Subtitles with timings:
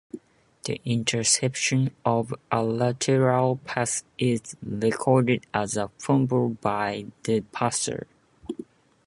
[0.65, 8.07] The interception of a lateral pass is recorded as a fumble by the passer.